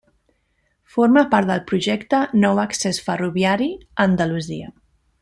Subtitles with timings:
[0.93, 4.73] Forma part del projecte Nou Accés Ferroviari a Andalusia.